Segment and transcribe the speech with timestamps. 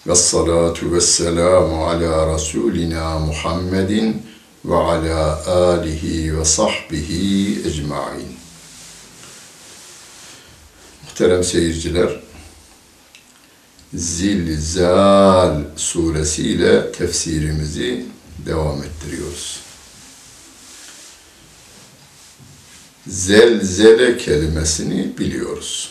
[0.06, 4.22] Ve salatu ve selamu ala Resulina Muhammedin
[4.65, 8.37] ve ala alihi ve sahbihi ecmain.
[11.05, 12.20] Muhterem seyirciler,
[13.94, 18.06] Zilzal suresiyle tefsirimizi
[18.47, 19.67] devam ettiriyoruz.
[23.08, 25.91] Zelzele kelimesini biliyoruz.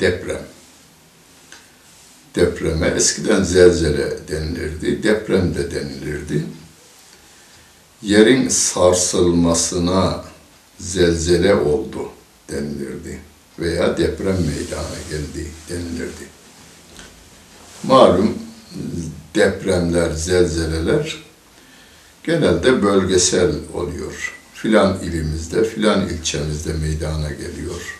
[0.00, 0.42] Deprem.
[2.34, 6.44] Depreme eskiden zelzele denilirdi, deprem de denilirdi.
[8.02, 10.24] Yerin sarsılmasına
[10.78, 12.08] zelzele oldu
[12.50, 13.20] denilirdi
[13.58, 16.28] veya deprem meydana geldi denilirdi.
[17.82, 18.38] Malum
[19.34, 21.24] depremler, zelzeleler
[22.24, 27.98] genelde bölgesel oluyor filan ilimizde, filan ilçemizde meydana geliyor.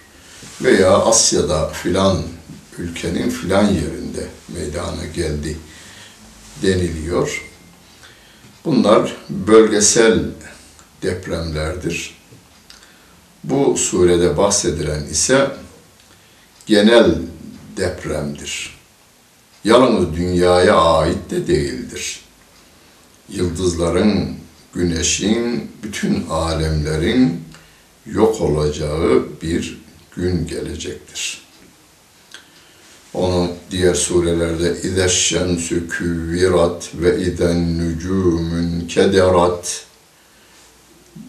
[0.62, 2.22] Veya Asya'da filan
[2.78, 5.56] ülkenin filan yerinde meydana geldi
[6.62, 7.44] deniliyor.
[8.64, 10.24] Bunlar bölgesel
[11.02, 12.16] depremlerdir.
[13.44, 15.50] Bu surede bahsedilen ise
[16.66, 17.18] genel
[17.76, 18.80] depremdir.
[19.64, 22.20] Yalnız dünyaya ait de değildir.
[23.28, 24.39] Yıldızların
[24.74, 27.40] güneşin, bütün alemlerin
[28.06, 29.80] yok olacağı bir
[30.16, 31.42] gün gelecektir.
[33.14, 39.84] Onu diğer surelerde İzeş şemsü küvvirat ve iden nücumün kederat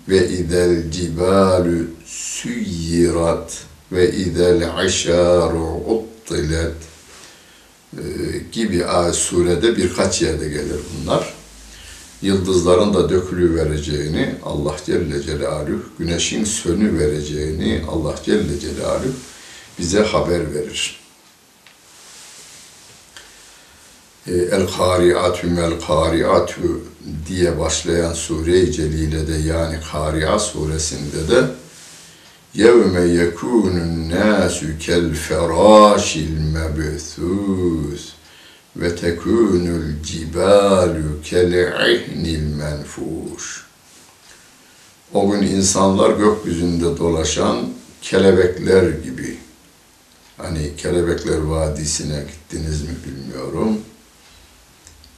[0.10, 6.76] ve idel cibalü süyirat ve idel işaru uttilet
[7.98, 8.02] ee,
[8.52, 11.41] gibi surede birkaç yerde gelir bunlar
[12.22, 19.14] yıldızların da dökülü vereceğini Allah Celle Celaluhu, güneşin sönü vereceğini Allah Celle Celaluhu
[19.80, 21.02] bize haber verir.
[24.28, 26.82] E, El kariatü mel kariatü
[27.28, 31.46] diye başlayan sure-i celile'de yani Kari'a suresinde de
[32.54, 38.21] yevme yekunun nasu kel ferâşil mebthûs
[38.76, 43.66] ve tekunul cibalu kel'ihnil menfuş.
[45.14, 47.70] O gün insanlar gökyüzünde dolaşan
[48.02, 49.38] kelebekler gibi
[50.42, 53.82] Hani Kelebekler Vadisi'ne gittiniz mi bilmiyorum.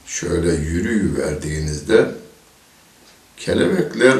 [0.06, 2.12] Şöyle yürüyü verdiğinizde
[3.38, 4.20] kelebekler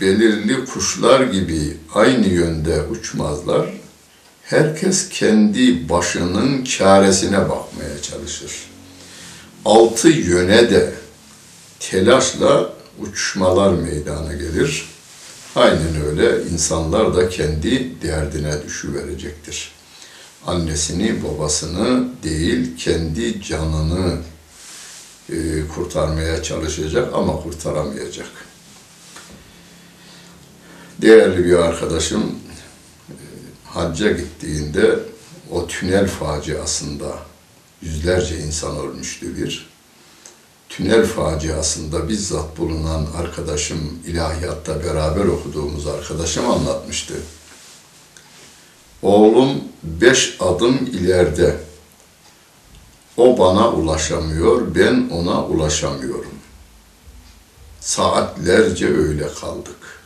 [0.00, 3.79] belirli kuşlar gibi aynı yönde uçmazlar.
[4.50, 8.52] Herkes kendi başının çaresine bakmaya çalışır.
[9.64, 10.92] Altı yöne de
[11.80, 14.88] telaşla uçmalar meydana gelir.
[15.56, 19.72] Aynen öyle insanlar da kendi derdine düşüverecektir.
[20.46, 24.18] Annesini, babasını değil, kendi canını
[25.28, 25.36] e,
[25.74, 28.30] kurtarmaya çalışacak ama kurtaramayacak.
[31.02, 32.39] Değerli bir arkadaşım
[33.74, 34.98] hacca gittiğinde
[35.50, 37.18] o tünel faciasında
[37.82, 39.70] yüzlerce insan ölmüştü bir.
[40.68, 47.14] Tünel faciasında bizzat bulunan arkadaşım, ilahiyatta beraber okuduğumuz arkadaşım anlatmıştı.
[49.02, 51.60] Oğlum beş adım ileride.
[53.16, 56.34] O bana ulaşamıyor, ben ona ulaşamıyorum.
[57.80, 59.99] Saatlerce öyle kaldık.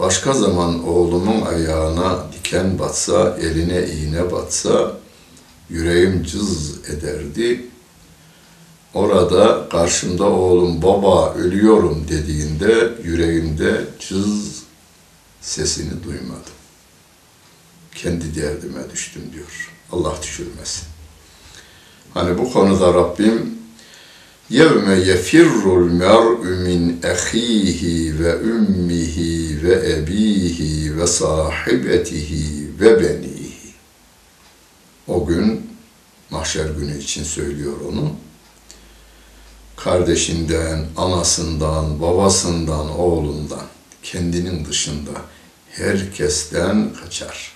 [0.00, 4.92] Başka zaman oğlumun ayağına diken batsa, eline iğne batsa,
[5.70, 7.66] yüreğim cız ederdi.
[8.94, 14.62] Orada karşımda oğlum baba ölüyorum dediğinde yüreğimde cız
[15.40, 16.56] sesini duymadım.
[17.94, 19.70] Kendi derdime düştüm diyor.
[19.92, 20.84] Allah düşürmesin.
[22.14, 23.59] Hani bu konuda Rabbim
[24.51, 26.81] يَوْمَ يَفِرُّ الْمَرْءُ مِنْ
[27.13, 27.81] اَخِيهِ
[28.19, 29.17] وَاُمِّهِ
[29.63, 30.59] وَاَب۪يهِ
[30.97, 32.29] وَصَاحِبَتِهِ
[32.79, 33.55] وَبَن۪يهِ
[35.07, 35.69] O gün,
[36.29, 38.15] mahşer günü için söylüyor onu,
[39.75, 43.67] kardeşinden, anasından, babasından, oğlundan,
[44.03, 45.11] kendinin dışında
[45.69, 47.51] herkesten kaçar.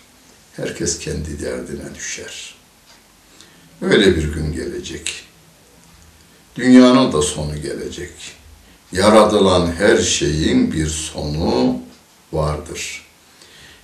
[0.55, 2.55] Herkes kendi derdine düşer.
[3.81, 5.23] Öyle bir gün gelecek.
[6.56, 8.10] Dünyanın da sonu gelecek.
[8.92, 11.80] Yaratılan her şeyin bir sonu
[12.32, 13.04] vardır.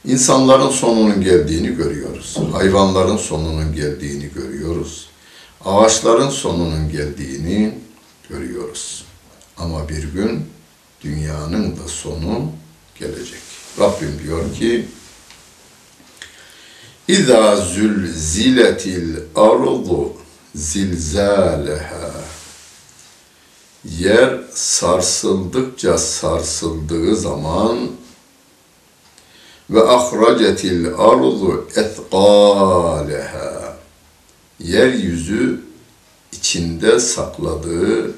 [0.04, 2.36] İnsanların sonunun geldiğini görüyoruz.
[2.52, 5.08] Hayvanların sonunun geldiğini görüyoruz.
[5.64, 7.74] Ağaçların sonunun geldiğini
[8.28, 9.04] görüyoruz.
[9.56, 10.46] Ama bir gün
[11.04, 12.52] dünyanın da sonu
[13.00, 13.40] gelecek.
[13.80, 14.86] Rabbim diyor ki
[17.08, 20.12] İza zülziletil ardu
[20.54, 22.19] zilzaleha
[23.84, 27.90] Yer sarsıldıkça sarsıldığı zaman
[29.70, 33.76] ve ahracetil ardu etqaleha
[34.58, 35.60] Yeryüzü
[36.32, 38.14] içinde sakladığı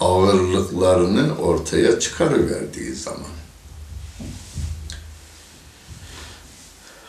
[0.00, 3.38] ağırlıklarını ortaya çıkarıverdiği zaman.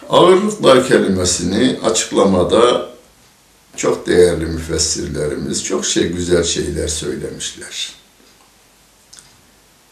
[0.10, 2.90] Ağırlıklar kelimesini açıklamada
[3.80, 7.96] çok değerli müfessirlerimiz çok şey güzel şeyler söylemişler.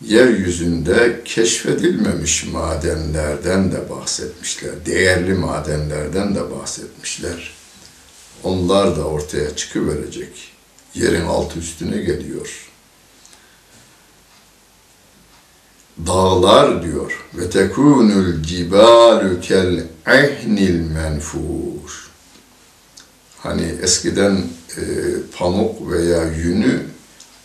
[0.01, 4.85] Yeryüzünde keşfedilmemiş madenlerden de bahsetmişler.
[4.85, 7.53] Değerli madenlerden de bahsetmişler.
[8.43, 10.51] Onlar da ortaya çıkıverecek.
[10.93, 12.69] Yerin altı üstüne geliyor.
[16.07, 22.07] Dağlar diyor ve tekunul cibalu kel ehnil menfuş.
[23.37, 24.35] Hani eskiden
[24.77, 24.81] e,
[25.37, 26.81] pamuk veya yünü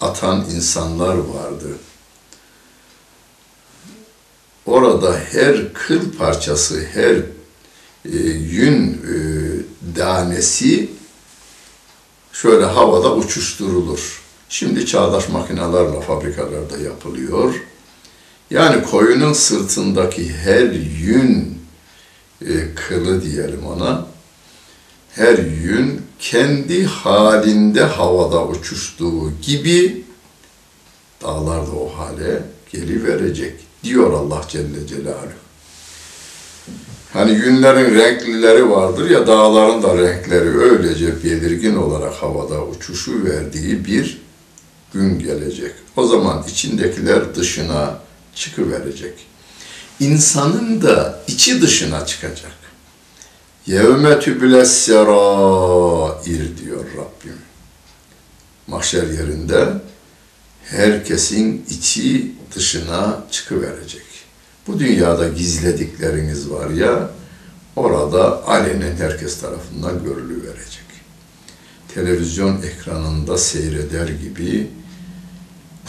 [0.01, 1.69] atan insanlar vardı.
[4.67, 7.17] Orada her kıl parçası, her
[8.05, 8.17] e,
[8.51, 9.17] yün e,
[9.97, 10.91] tanesi
[12.33, 14.23] şöyle havada uçuşturulur.
[14.49, 17.55] Şimdi çağdaş makinelerle fabrikalarda yapılıyor.
[18.51, 20.71] Yani koyunun sırtındaki her
[21.01, 21.59] yün
[22.41, 24.07] e, kılı diyelim ona,
[25.15, 30.05] her yün kendi halinde havada uçuştuğu gibi
[31.23, 32.43] dağlar da o hale
[32.73, 33.53] geliverecek
[33.85, 35.43] diyor Allah Celle Celaluhu.
[37.13, 44.23] Hani yünlerin renklileri vardır ya dağların da renkleri öylece belirgin olarak havada uçuşu verdiği bir
[44.93, 45.73] gün gelecek.
[45.97, 47.99] O zaman içindekiler dışına
[48.35, 49.15] çıkıverecek.
[50.01, 52.62] İnsanın da içi dışına çıkacak.
[53.67, 57.39] Yevme tübüles serair diyor Rabbim.
[58.67, 59.69] Mahşer yerinde
[60.65, 64.03] herkesin içi dışına çıkıverecek.
[64.67, 67.11] Bu dünyada gizledikleriniz var ya,
[67.77, 70.83] orada alenen herkes tarafından görülüverecek.
[71.95, 74.71] Televizyon ekranında seyreder gibi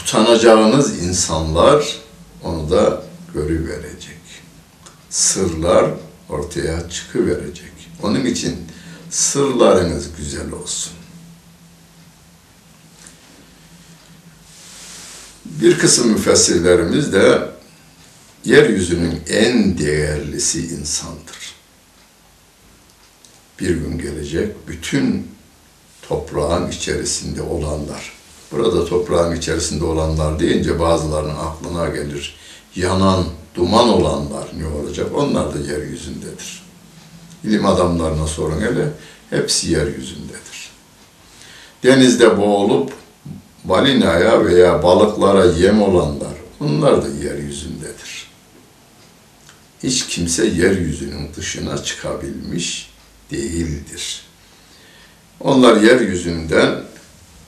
[0.02, 1.98] utanacağınız insanlar
[2.44, 3.04] onu da
[3.34, 4.20] görüverecek.
[5.10, 5.86] Sırlar
[6.30, 7.72] ortaya çıkıverecek.
[8.04, 8.56] Onun için
[9.10, 10.94] sırlarınız güzel olsun.
[15.46, 17.50] Bir kısım müfessirlerimiz de
[18.46, 21.54] yeryüzünün en değerlisi insandır.
[23.60, 25.28] Bir gün gelecek bütün
[26.02, 28.14] toprağın içerisinde olanlar.
[28.52, 32.36] Burada toprağın içerisinde olanlar deyince bazılarının aklına gelir.
[32.76, 35.08] Yanan, duman olanlar ne olacak?
[35.16, 36.64] Onlar da yeryüzündedir.
[37.44, 38.88] İlim adamlarına sorun hele,
[39.30, 40.70] hepsi yeryüzündedir.
[41.84, 42.92] Denizde boğulup
[43.64, 48.28] balinaya veya balıklara yem olanlar, onlar da yeryüzündedir.
[49.84, 52.94] Hiç kimse yeryüzünün dışına çıkabilmiş
[53.32, 54.22] değildir.
[55.40, 56.76] Onlar yeryüzünden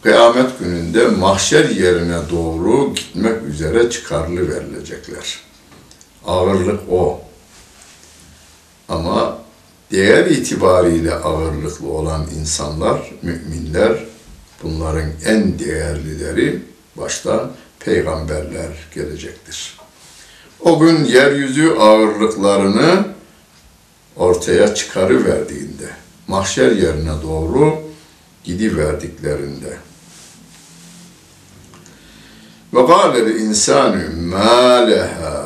[0.03, 5.44] kıyamet gününde mahşer yerine doğru gitmek üzere çıkarlı verilecekler.
[6.27, 7.21] Ağırlık o.
[8.89, 9.37] Ama
[9.91, 14.05] değer itibariyle ağırlıklı olan insanlar, müminler,
[14.63, 16.61] bunların en değerlileri
[16.97, 19.77] başta peygamberler gelecektir.
[20.59, 23.05] O gün yeryüzü ağırlıklarını
[24.15, 25.89] ortaya çıkarıverdiğinde,
[26.27, 27.75] mahşer yerine doğru
[28.43, 29.77] gidiverdiklerinde.
[32.73, 35.44] Ve gâlel insanü mâ.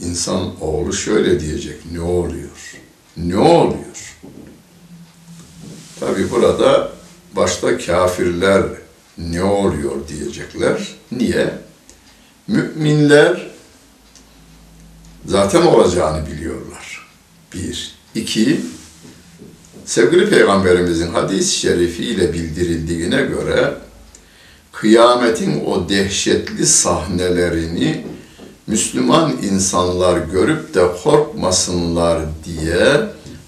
[0.00, 2.76] İnsan oğlu şöyle diyecek, ne oluyor?
[3.16, 4.16] Ne oluyor?
[6.00, 6.92] Tabi burada
[7.36, 8.62] başta kafirler
[9.18, 10.88] ne oluyor diyecekler.
[11.12, 11.54] Niye?
[12.48, 13.50] Müminler
[15.26, 17.06] zaten olacağını biliyorlar.
[17.54, 17.94] Bir.
[18.14, 18.60] İki,
[19.84, 23.74] sevgili Peygamberimizin hadis-i şerifiyle bildirildiğine göre
[24.72, 28.04] kıyametin o dehşetli sahnelerini
[28.70, 33.00] Müslüman insanlar görüp de korkmasınlar diye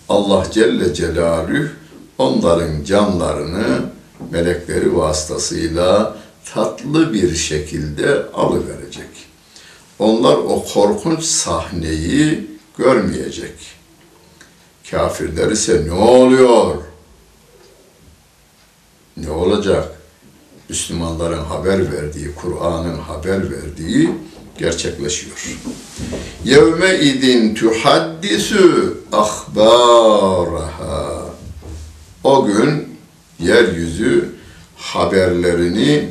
[0.09, 1.69] Allah Celle Celaluhu
[2.19, 3.85] onların canlarını
[4.31, 6.17] melekleri vasıtasıyla
[6.55, 9.09] tatlı bir şekilde alıverecek.
[9.99, 13.55] Onlar o korkunç sahneyi görmeyecek.
[14.91, 16.77] Kafirler ise ne oluyor?
[19.17, 20.02] Ne olacak?
[20.73, 24.11] Müslümanların haber verdiği, Kur'an'ın haber verdiği
[24.59, 25.59] gerçekleşiyor.
[26.45, 30.15] Yevme idin tuhaddisu ahbaraha.
[32.25, 32.99] O gün
[33.41, 34.29] yeryüzü
[34.77, 36.09] haberlerini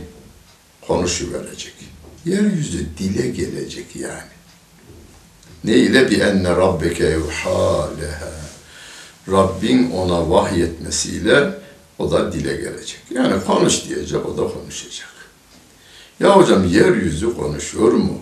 [0.87, 1.73] konuşuverecek.
[2.25, 4.31] Yeryüzü dile gelecek yani.
[5.63, 8.31] Ne ile bi enne rabbeke yuha leha.
[9.31, 11.61] Rabbin ona vahyetmesiyle
[12.01, 12.99] o da dile gelecek.
[13.11, 15.09] Yani konuş diyecek, o da konuşacak.
[16.19, 18.19] Ya hocam yeryüzü konuşuyor mu?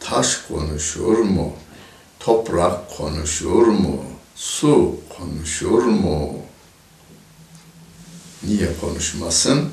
[0.00, 1.52] Taş konuşur mu?
[2.20, 4.04] Toprak konuşur mu?
[4.36, 6.36] Su konuşur mu?
[8.42, 9.68] Niye konuşmasın?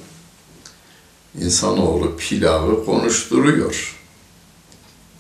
[1.40, 3.98] İnsanoğlu pilavı konuşturuyor.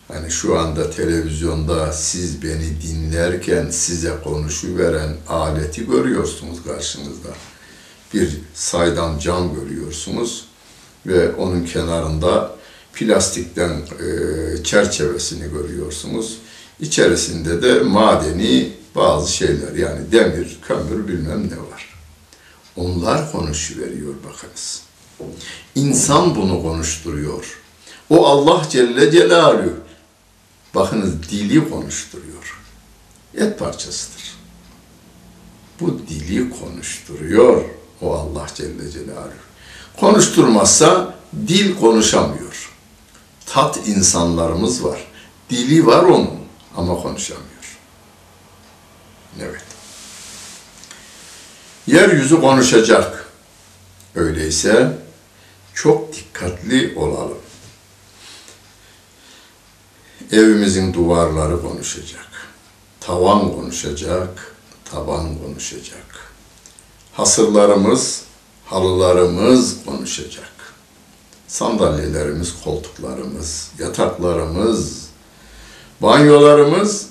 [0.07, 7.29] Hani şu anda televizyonda siz beni dinlerken size konuşuveren aleti görüyorsunuz karşınızda.
[8.13, 10.45] Bir saydam cam görüyorsunuz
[11.05, 12.57] ve onun kenarında
[12.93, 16.37] plastikten e, çerçevesini görüyorsunuz.
[16.79, 21.93] İçerisinde de madeni bazı şeyler yani demir, kömür bilmem ne var.
[22.75, 24.81] Onlar konuşuveriyor bakınız.
[25.75, 27.59] İnsan bunu konuşturuyor.
[28.09, 29.73] O Allah Celle Celaluhu
[30.75, 32.61] bakınız dili konuşturuyor.
[33.37, 34.37] Et parçasıdır.
[35.79, 37.65] Bu dili konuşturuyor
[38.01, 39.47] o Allah Celle Celaluhu.
[39.99, 41.15] Konuşturmazsa
[41.47, 42.73] dil konuşamıyor.
[43.45, 45.07] Tat insanlarımız var.
[45.49, 46.29] Dili var onun
[46.77, 47.77] ama konuşamıyor.
[49.41, 49.63] Evet.
[51.87, 53.27] Yeryüzü konuşacak.
[54.15, 54.97] Öyleyse
[55.73, 57.37] çok dikkatli olalım.
[60.31, 62.27] Evimizin duvarları konuşacak.
[62.99, 66.16] Tavan konuşacak, taban konuşacak.
[67.17, 68.23] Hasırlarımız,
[68.65, 70.73] halılarımız konuşacak.
[71.47, 75.07] Sandalyelerimiz, koltuklarımız, yataklarımız,
[76.01, 77.07] banyolarımız,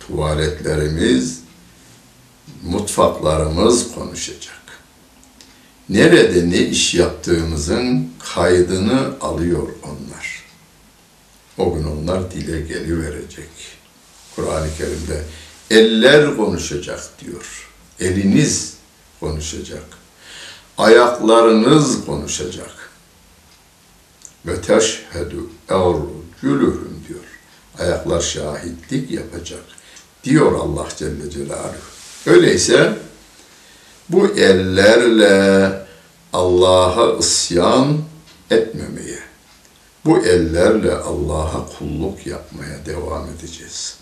[0.00, 1.40] tuvaletlerimiz,
[2.62, 4.60] mutfaklarımız konuşacak.
[5.88, 10.44] Nerede ne iş yaptığımızın kaydını alıyor onlar.
[11.58, 13.50] O gün onlar dile geliverecek.
[14.36, 15.24] Kur'an-ı Kerim'de
[15.70, 17.68] eller konuşacak diyor.
[18.00, 18.79] Eliniz
[19.20, 19.84] konuşacak.
[20.78, 22.90] Ayaklarınız konuşacak.
[24.46, 27.24] Ve teşhedü ercülühüm diyor.
[27.78, 29.62] Ayaklar şahitlik yapacak.
[30.24, 31.74] Diyor Allah Celle Celaluhu.
[32.26, 32.98] Öyleyse
[34.08, 35.72] bu ellerle
[36.32, 37.98] Allah'a isyan
[38.50, 39.18] etmemeye,
[40.04, 43.96] bu ellerle Allah'a kulluk yapmaya devam edeceğiz.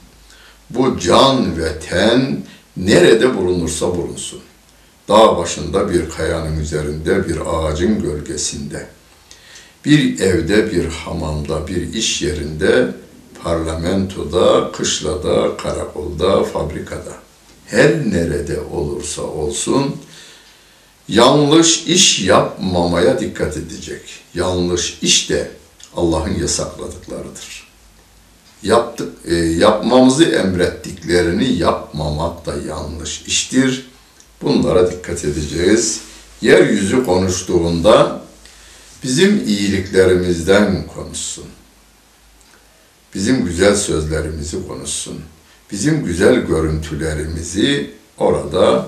[0.70, 2.42] Bu can ve ten
[2.76, 4.40] nerede bulunursa bulunsun.
[5.08, 8.86] Dağ başında bir kayanın üzerinde, bir ağacın gölgesinde,
[9.84, 12.94] bir evde, bir hamamda, bir iş yerinde,
[13.42, 17.12] parlamentoda, kışlada, karakolda, fabrikada,
[17.66, 19.96] her nerede olursa olsun,
[21.08, 24.02] yanlış iş yapmamaya dikkat edecek.
[24.34, 25.50] Yanlış iş de
[25.96, 27.68] Allah'ın yasakladıklarıdır.
[28.62, 33.88] Yaptık, e, yapmamızı emrettiklerini yapmamak da yanlış iştir.
[34.42, 36.00] Bunlara dikkat edeceğiz.
[36.40, 38.22] Yeryüzü konuştuğunda
[39.02, 41.44] bizim iyiliklerimizden konuşsun.
[43.14, 45.20] Bizim güzel sözlerimizi konuşsun.
[45.72, 48.86] Bizim güzel görüntülerimizi orada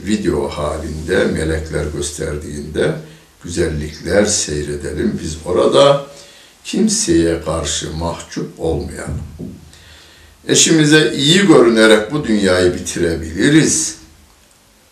[0.00, 2.94] video halinde melekler gösterdiğinde
[3.44, 5.20] güzellikler seyredelim.
[5.22, 6.06] Biz orada
[6.64, 9.22] kimseye karşı mahcup olmayalım.
[10.48, 13.97] Eşimize iyi görünerek bu dünyayı bitirebiliriz.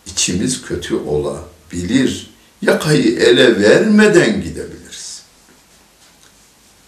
[0.06, 2.30] İçimiz kötü olabilir.
[2.62, 5.22] Yakayı ele vermeden gidebiliriz.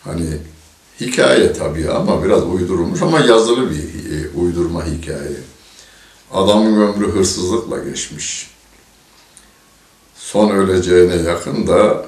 [0.04, 0.38] Hani
[1.00, 5.36] hikaye tabii ama biraz uydurulmuş ama yazılı bir e, uydurma hikaye.
[6.32, 8.50] Adamın ömrü hırsızlıkla geçmiş.
[10.16, 12.06] Son öleceğine yakın da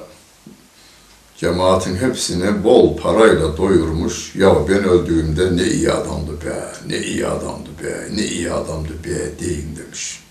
[1.37, 4.35] cemaatin hepsini bol parayla doyurmuş.
[4.35, 9.39] Ya ben öldüğümde ne iyi adamdı be, ne iyi adamdı be, ne iyi adamdı be
[9.39, 10.23] deyin demiş.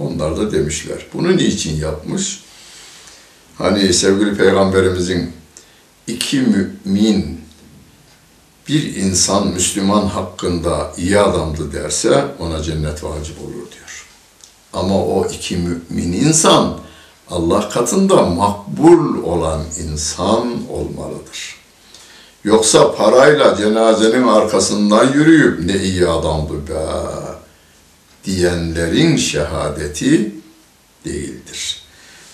[0.00, 1.06] Onlar da demişler.
[1.14, 2.40] Bunu niçin yapmış?
[3.58, 5.32] Hani sevgili peygamberimizin
[6.06, 7.40] iki mümin
[8.68, 14.06] bir insan Müslüman hakkında iyi adamdı derse ona cennet vacip olur diyor.
[14.72, 16.78] Ama o iki mümin insan
[17.30, 21.56] Allah katında makbul olan insan olmalıdır.
[22.44, 26.78] Yoksa parayla cenazenin arkasından yürüyüp ne iyi adamdı be
[28.24, 30.32] diyenlerin şehadeti
[31.04, 31.82] değildir.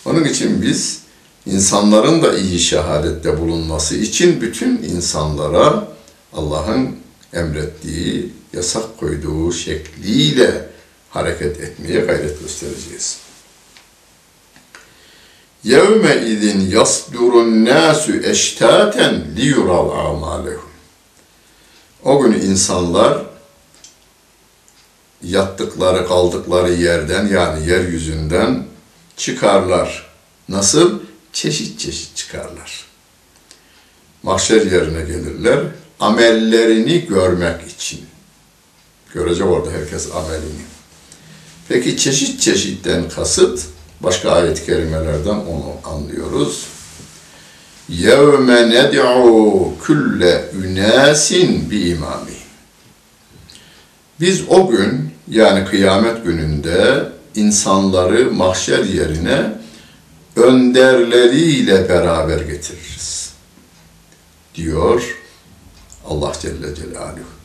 [0.04, 1.00] Onun için biz
[1.46, 5.88] insanların da iyi şehadette bulunması için bütün insanlara
[6.32, 6.96] Allah'ın
[7.32, 10.68] emrettiği, yasak koyduğu şekliyle
[11.10, 13.18] hareket etmeye gayret göstereceğiz.
[15.64, 20.70] Yevme izin yasdurun nasu eştaten liyural amalehum.
[22.04, 23.25] O gün insanlar
[25.25, 28.63] yattıkları kaldıkları yerden yani yeryüzünden
[29.17, 30.07] çıkarlar.
[30.49, 30.99] Nasıl?
[31.33, 32.85] Çeşit çeşit çıkarlar.
[34.23, 35.59] Mahşer yerine gelirler
[35.99, 38.05] amellerini görmek için.
[39.13, 40.65] Görecek orada herkes amelini.
[41.69, 43.65] Peki çeşit çeşitten kasıt
[43.99, 46.67] başka ayet-i kerimelerden onu anlıyoruz.
[47.91, 50.21] يَوْمَ نَدْعُوا كُلَّ
[50.61, 51.27] اُنَاسٍ
[51.69, 52.41] بِاِمَامِهِ
[54.19, 59.52] Biz o gün yani kıyamet gününde insanları mahşer yerine
[60.36, 63.32] önderleriyle beraber getiririz.
[64.54, 65.16] Diyor
[66.08, 67.36] Allah Celle Celaluhu.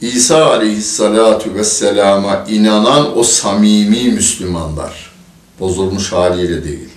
[0.00, 5.12] İsa aleyhissalatu vesselama inanan o samimi Müslümanlar,
[5.60, 6.88] bozulmuş haliyle değil,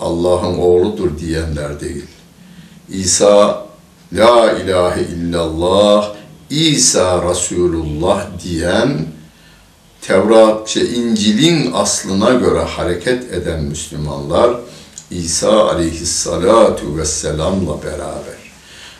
[0.00, 2.06] Allah'ın oğludur diyenler değil.
[2.88, 3.66] İsa
[4.12, 6.14] La ilahe illallah,
[6.50, 9.06] İsa Resulullah diyen,
[10.00, 14.56] Tevrat, şey, İncil'in aslına göre hareket eden Müslümanlar,
[15.10, 18.38] İsa aleyhissalatu vesselamla beraber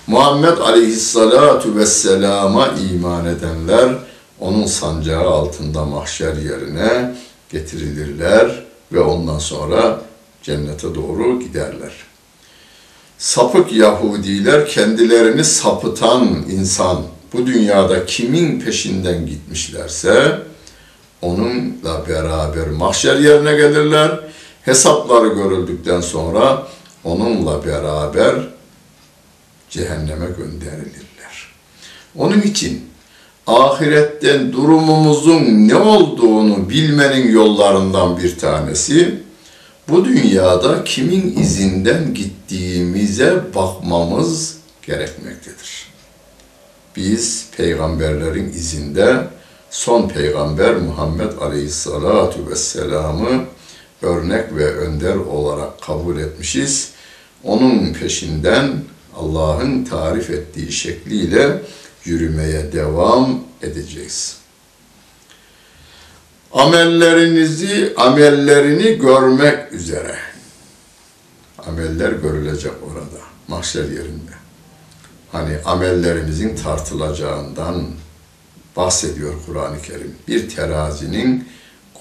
[0.06, 3.98] Muhammed aleyhissalatu vesselama iman edenler
[4.40, 7.14] onun sancağı altında mahşer yerine
[7.52, 10.00] getirilirler ve ondan sonra
[10.42, 11.92] cennete doğru giderler.
[13.18, 20.38] Sapık Yahudiler kendilerini sapıtan insan bu dünyada kimin peşinden gitmişlerse
[21.22, 24.20] onunla beraber mahşer yerine gelirler.
[24.62, 26.68] Hesapları görüldükten sonra
[27.04, 28.34] onunla beraber
[29.70, 31.52] cehenneme gönderilirler.
[32.16, 32.88] Onun için
[33.46, 39.14] ahiretten durumumuzun ne olduğunu bilmenin yollarından bir tanesi
[39.88, 45.57] bu dünyada kimin izinden gittiğimize bakmamız gerekmektedir.
[46.98, 49.28] Biz peygamberlerin izinde
[49.70, 53.44] son peygamber Muhammed Aleyhisselatu Vesselam'ı
[54.02, 56.90] örnek ve önder olarak kabul etmişiz.
[57.44, 58.72] Onun peşinden
[59.16, 61.62] Allah'ın tarif ettiği şekliyle
[62.04, 64.36] yürümeye devam edeceğiz.
[66.52, 70.16] Amellerinizi, amellerini görmek üzere.
[71.58, 74.47] Ameller görülecek orada, mahşer yerinde
[75.31, 77.85] Hani amellerimizin tartılacağından
[78.75, 80.15] bahsediyor Kur'an-ı Kerim.
[80.27, 81.47] Bir terazinin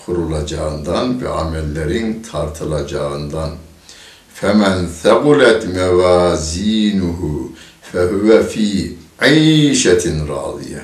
[0.07, 3.51] kurulacağından ve amellerin tartılacağından.
[4.41, 7.21] فَمَنْ ثَقُلَتْ مَوَازِينُهُ
[7.93, 10.83] فَهُوَ ف۪ي عَيْشَةٍ رَاضِيَةٍ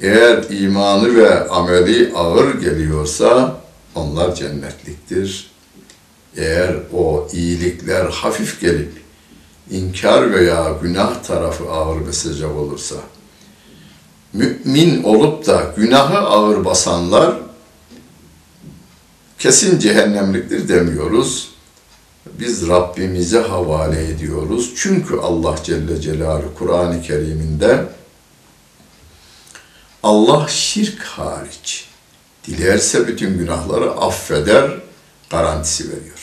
[0.00, 3.60] Eğer imanı ve ameli ağır geliyorsa
[3.94, 5.50] onlar cennetliktir.
[6.36, 8.97] Eğer o iyilikler hafif gelip
[9.71, 12.95] inkar veya günah tarafı ağır basacak olursa,
[14.33, 17.35] mümin olup da günahı ağır basanlar
[19.39, 21.49] kesin cehennemliktir demiyoruz.
[22.39, 24.73] Biz Rabbimize havale ediyoruz.
[24.75, 27.85] Çünkü Allah Celle Celaluhu Kur'an-ı Kerim'inde
[30.03, 31.87] Allah şirk hariç
[32.47, 34.71] dilerse bütün günahları affeder
[35.29, 36.18] garantisi veriyor.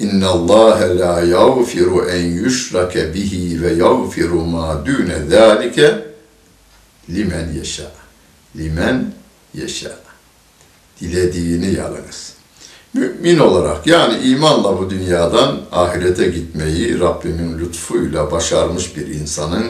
[0.00, 6.04] İnna Allah la yaghfiru en yushrake bihi ve yaghfiru ma dune zalike
[7.10, 7.90] limen yeşa.
[8.56, 9.12] Limen
[9.54, 9.90] yeşa.
[11.00, 12.32] Dilediğini yalınız.
[12.94, 19.66] Mümin olarak yani imanla bu dünyadan ahirete gitmeyi Rabbimin lütfuyla başarmış bir insanın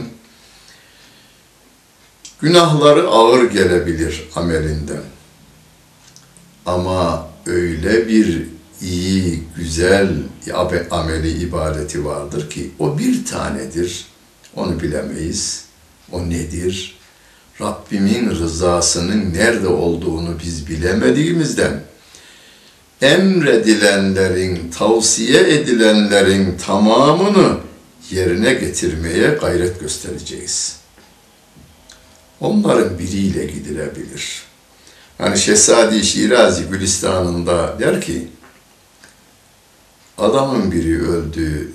[2.40, 5.02] günahları ağır gelebilir amelinden.
[6.66, 8.48] Ama öyle bir
[8.82, 10.08] iyi, güzel
[10.90, 14.04] ameli, ibadeti vardır ki o bir tanedir.
[14.56, 15.64] Onu bilemeyiz.
[16.12, 16.96] O nedir?
[17.60, 21.80] Rabbimin rızasının nerede olduğunu biz bilemediğimizden
[23.02, 27.56] emredilenlerin, tavsiye edilenlerin tamamını
[28.10, 30.76] yerine getirmeye gayret göstereceğiz.
[32.40, 34.42] Onların biriyle gidilebilir.
[35.18, 38.28] Hani Şehzadi Şirazi Gülistan'ında der ki,
[40.20, 41.72] adamın biri öldü,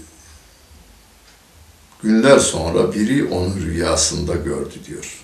[2.03, 5.23] günler sonra biri onu rüyasında gördü diyor.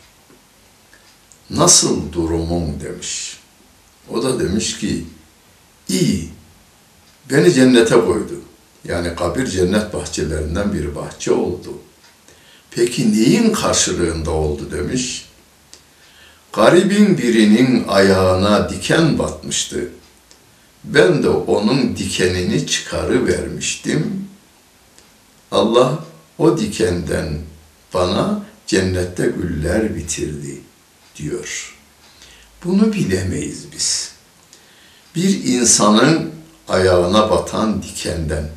[1.49, 3.39] Nasıl durumun demiş.
[4.09, 5.05] O da demiş ki,
[5.89, 6.29] iyi,
[7.31, 8.41] beni cennete koydu.
[8.83, 11.73] Yani kabir cennet bahçelerinden bir bahçe oldu.
[12.71, 15.29] Peki neyin karşılığında oldu demiş.
[16.53, 19.89] Garibin birinin ayağına diken batmıştı.
[20.83, 24.27] Ben de onun dikenini çıkarı vermiştim.
[25.51, 25.99] Allah
[26.37, 27.39] o dikenden
[27.93, 30.61] bana cennette güller bitirdi
[31.15, 31.77] diyor.
[32.65, 34.11] Bunu bilemeyiz biz.
[35.15, 36.31] Bir insanın
[36.67, 38.49] ayağına batan dikenden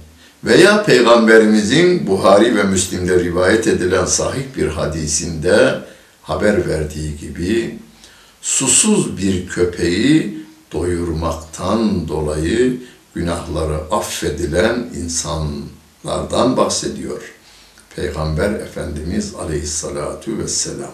[0.44, 5.80] veya Peygamberimizin Buhari ve Müslim'de rivayet edilen sahih bir hadisinde
[6.22, 7.78] haber verdiği gibi
[8.42, 12.80] susuz bir köpeği doyurmaktan dolayı
[13.14, 17.22] günahları affedilen insanlardan bahsediyor.
[17.96, 20.92] Peygamber Efendimiz Aleyhissalatu vesselam.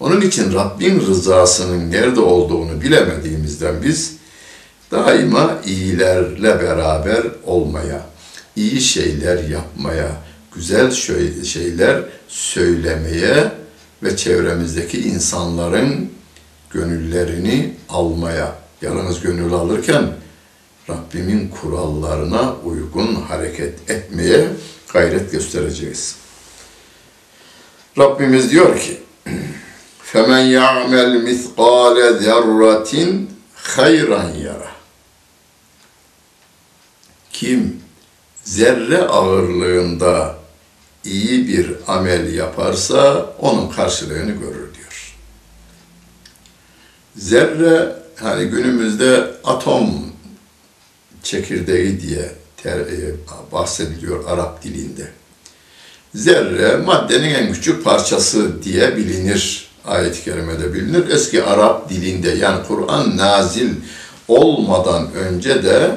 [0.00, 4.16] Onun için Rabbin rızasının nerede olduğunu bilemediğimizden biz
[4.90, 8.06] daima iyilerle beraber olmaya,
[8.56, 10.10] iyi şeyler yapmaya,
[10.54, 10.90] güzel
[11.44, 13.52] şeyler söylemeye
[14.02, 16.10] ve çevremizdeki insanların
[16.70, 20.13] gönüllerini almaya, yalnız gönül alırken
[20.89, 24.47] Rabbimin kurallarına uygun hareket etmeye
[24.93, 26.15] gayret göstereceğiz.
[27.97, 29.01] Rabbimiz diyor ki,
[30.13, 34.71] فَمَنْ يَعْمَلْ مِثْقَالَ ذَرَّةٍ hayran yara.
[37.33, 37.81] Kim
[38.43, 40.35] zerre ağırlığında
[41.03, 45.15] iyi bir amel yaparsa onun karşılığını görür diyor.
[47.15, 49.90] Zerre hani günümüzde atom
[51.22, 53.14] çekirdeği diye ter, e,
[53.52, 55.08] bahsediliyor Arap dilinde.
[56.14, 59.66] Zerre maddenin en küçük parçası diye bilinir.
[59.84, 61.10] Ayet-i kerimede bilinir.
[61.10, 63.70] Eski Arap dilinde yani Kur'an nazil
[64.28, 65.96] olmadan önce de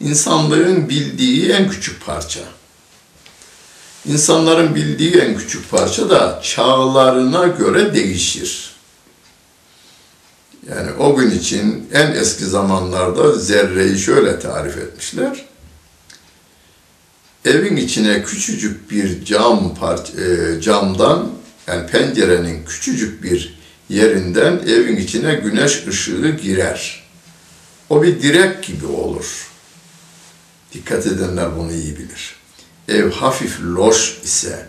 [0.00, 2.40] insanlığın bildiği en küçük parça.
[4.06, 8.71] İnsanların bildiği en küçük parça da çağlarına göre değişir.
[10.70, 15.46] Yani o gün için en eski zamanlarda zerreyi şöyle tarif etmişler.
[17.44, 21.30] Evin içine küçücük bir cam part e, camdan
[21.66, 27.02] yani pencerenin küçücük bir yerinden evin içine güneş ışığı girer.
[27.90, 29.50] O bir direk gibi olur.
[30.72, 32.36] Dikkat edenler bunu iyi bilir.
[32.88, 34.66] Ev hafif loş ise,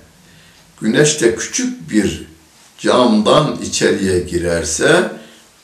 [0.82, 2.28] güneş de küçük bir
[2.80, 5.12] camdan içeriye girerse,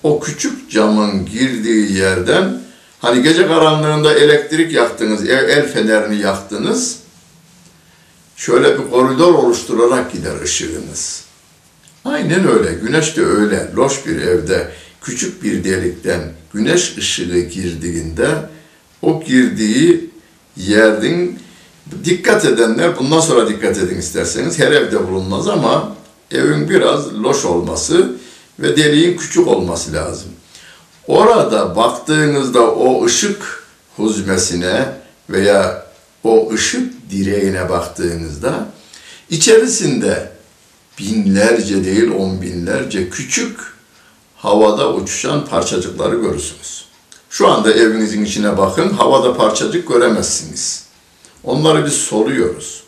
[0.04, 2.62] o küçük camın girdiği yerden
[3.00, 7.00] hani gece karanlığında elektrik yaktınız, ev, el fenerini yaktınız.
[8.36, 11.24] Şöyle bir koridor oluşturarak gider ışığınız.
[12.06, 12.74] Aynen öyle.
[12.74, 13.72] Güneş de öyle.
[13.76, 16.22] Loş bir evde küçük bir delikten
[16.54, 18.28] güneş ışığı girdiğinde
[19.02, 20.10] o girdiği
[20.58, 21.40] yerin
[22.04, 25.96] dikkat edenler bundan sonra dikkat edin isterseniz her evde bulunmaz ama
[26.32, 28.16] evin biraz loş olması
[28.62, 30.30] ve deliğin küçük olması lazım.
[31.08, 33.64] Orada baktığınızda o ışık
[33.96, 34.86] huzmesine
[35.30, 35.86] veya
[36.24, 38.68] o ışık direğine baktığınızda
[39.30, 40.32] içerisinde
[41.00, 43.60] binlerce değil on binlerce küçük
[44.36, 46.86] havada uçuşan parçacıkları görürsünüz.
[47.30, 50.84] Şu anda evinizin içine bakın, havada parçacık göremezsiniz.
[51.44, 52.84] Onları biz soluyoruz.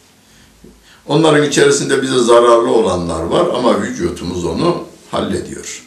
[1.08, 5.84] Onların içerisinde bize zararlı olanlar var ama vücutumuz onu hallediyor.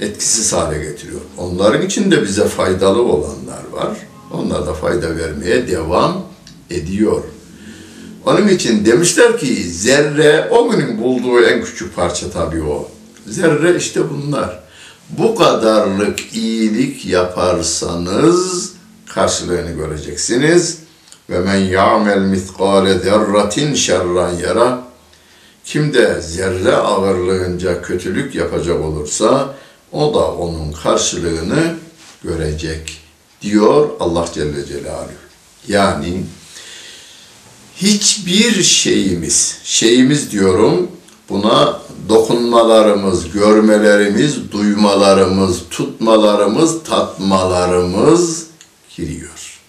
[0.00, 1.20] Etkisiz hale getiriyor.
[1.38, 3.96] Onların içinde bize faydalı olanlar var.
[4.32, 6.22] Onlar da fayda vermeye devam
[6.70, 7.22] ediyor.
[8.24, 12.88] Onun için demişler ki zerre o günün bulduğu en küçük parça tabii o.
[13.26, 14.62] Zerre işte bunlar.
[15.10, 18.72] Bu kadarlık iyilik yaparsanız
[19.06, 20.78] karşılığını göreceksiniz.
[21.30, 24.85] Ve men ya'mel mitkale zerratin şerran yara.
[25.66, 29.54] Kim de zerre ağırlığınca kötülük yapacak olursa
[29.92, 31.76] o da onun karşılığını
[32.24, 33.00] görecek
[33.42, 35.10] diyor Allah Celle Celaluhu.
[35.68, 36.22] Yani
[37.76, 40.90] hiçbir şeyimiz, şeyimiz diyorum
[41.28, 48.46] buna dokunmalarımız, görmelerimiz, duymalarımız, tutmalarımız, tatmalarımız
[48.96, 49.60] giriyor.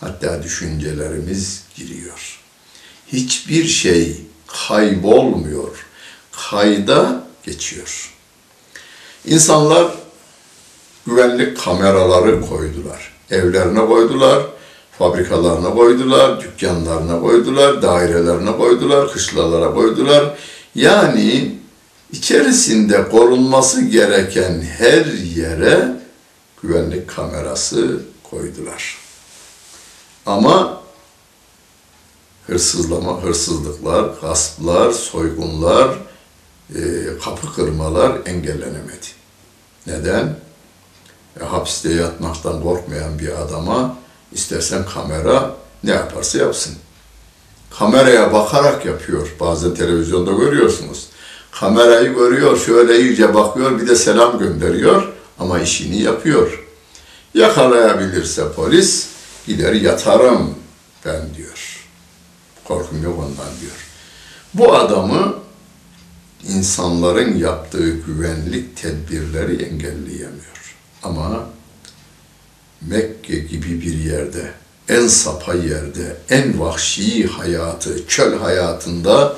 [0.00, 2.40] Hatta düşüncelerimiz giriyor.
[3.12, 4.29] Hiçbir şey
[4.68, 5.86] kaybolmuyor.
[6.32, 8.14] Kayda geçiyor.
[9.24, 9.92] İnsanlar
[11.06, 13.12] güvenlik kameraları koydular.
[13.30, 14.42] Evlerine koydular,
[14.98, 20.38] fabrikalarına koydular, dükkanlarına koydular, dairelerine koydular, kışlalara koydular.
[20.74, 21.54] Yani
[22.12, 26.00] içerisinde korunması gereken her yere
[26.62, 28.98] güvenlik kamerası koydular.
[30.26, 30.79] Ama
[32.50, 35.98] hırsızlama, hırsızlıklar, gasplar, soygunlar,
[36.74, 36.80] e,
[37.24, 39.06] kapı kırmalar engellenemedi.
[39.86, 40.36] Neden?
[41.40, 43.96] E, hapiste yatmaktan korkmayan bir adama
[44.32, 46.74] istersen kamera ne yaparsa yapsın.
[47.78, 49.34] Kameraya bakarak yapıyor.
[49.40, 51.06] Bazen televizyonda görüyorsunuz.
[51.52, 56.66] Kamerayı görüyor, şöyle iyice bakıyor, bir de selam gönderiyor ama işini yapıyor.
[57.34, 59.06] Yakalayabilirse polis
[59.46, 60.54] gider yatarım
[61.04, 61.59] ben diyor.
[62.70, 63.72] Korkum yok ondan diyor.
[64.54, 65.34] Bu adamı
[66.48, 70.76] insanların yaptığı güvenlik tedbirleri engelleyemiyor.
[71.02, 71.46] Ama
[72.80, 74.52] Mekke gibi bir yerde,
[74.88, 79.36] en sapa yerde, en vahşi hayatı, çöl hayatında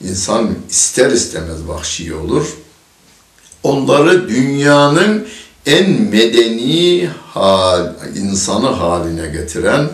[0.00, 2.46] insan ister istemez vahşi olur.
[3.62, 5.28] Onları dünyanın
[5.66, 9.88] en medeni hal, insanı haline getiren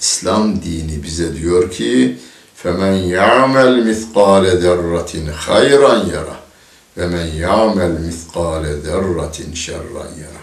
[0.00, 2.18] İslam dini bize diyor ki
[2.64, 5.12] فَمَنْ يَعْمَلْ مِثْقَالَ ذَرَّةٍ
[5.46, 6.38] خَيْرًا يَرَى
[6.98, 10.42] وَمَنْ يَعْمَلْ مِثْقَالَ ذَرَّةٍ شَرًّا يَرَى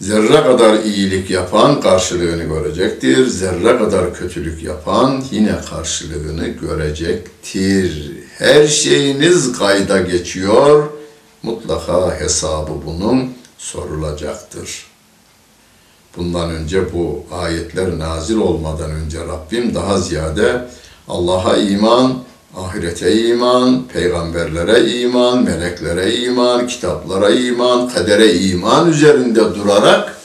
[0.00, 3.26] Zerre kadar iyilik yapan karşılığını görecektir.
[3.26, 8.12] Zerre kadar kötülük yapan yine karşılığını görecektir.
[8.38, 10.88] Her şeyiniz kayda geçiyor.
[11.42, 14.86] Mutlaka hesabı bunun sorulacaktır.
[16.17, 20.67] Bundan önce bu ayetler nazil olmadan önce Rabbim daha ziyade
[21.07, 22.23] Allah'a iman,
[22.57, 30.17] ahirete iman, peygamberlere iman, meleklere iman, kitaplara iman, kadere iman üzerinde durarak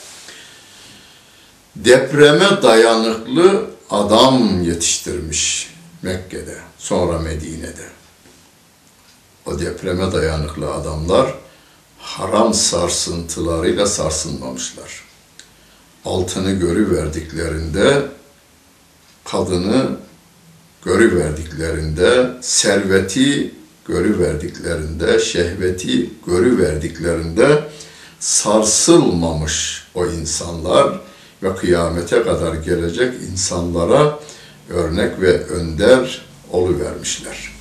[1.75, 7.89] depreme dayanıklı adam yetiştirmiş Mekke'de, sonra Medine'de.
[9.45, 11.33] O depreme dayanıklı adamlar
[11.97, 15.08] haram sarsıntılarıyla sarsılmamışlar.
[16.05, 18.01] Altını görüverdiklerinde
[19.25, 19.97] kadını
[20.85, 23.51] görüverdiklerinde, serveti
[23.87, 27.63] görüverdiklerinde, şehveti görüverdiklerinde
[28.19, 30.99] sarsılmamış o insanlar
[31.43, 34.19] ve kıyamete kadar gelecek insanlara
[34.69, 37.51] örnek ve önder oluvermişler.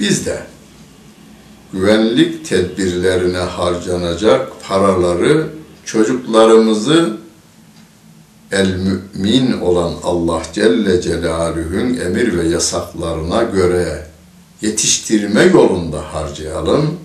[0.00, 0.42] Biz de
[1.72, 5.46] güvenlik tedbirlerine harcanacak paraları
[5.84, 7.19] çocuklarımızı
[8.52, 14.06] el mümin olan Allah Celle Celaluhu'nun emir ve yasaklarına göre
[14.62, 16.98] yetiştirme yolunda harcayalım.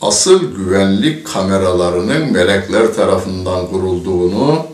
[0.00, 4.66] asıl güvenlik kameralarının melekler tarafından kurulduğunu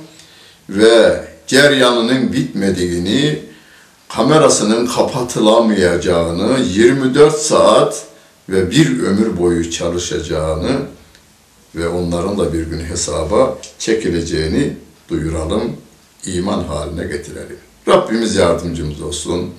[0.68, 3.38] ve ceryanının bitmediğini,
[4.08, 8.02] kamerasının kapatılamayacağını, 24 saat
[8.48, 10.70] ve bir ömür boyu çalışacağını
[11.74, 14.76] ve onların da bir gün hesaba çekileceğini
[15.08, 15.76] duyuralım,
[16.26, 17.56] iman haline getirelim.
[17.88, 19.50] Rabbimiz yardımcımız olsun.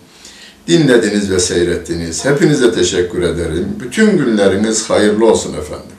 [0.68, 2.26] Dinlediniz ve seyrettiniz.
[2.26, 3.68] Hepinize teşekkür ederim.
[3.80, 5.93] Bütün günleriniz hayırlı olsun efendim.